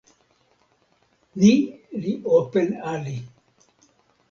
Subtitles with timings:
[1.41, 1.51] ni
[2.01, 3.17] li open ali!